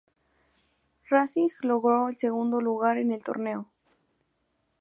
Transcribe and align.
Racing 1.11 1.49
logró 1.61 2.09
el 2.09 2.15
segundo 2.17 2.59
lugar 2.59 2.97
en 2.97 3.11
el 3.11 3.23
torneo. 3.23 3.69